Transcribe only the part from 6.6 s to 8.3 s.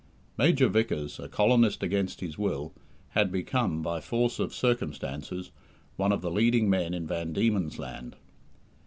men in Van Diemen's Land.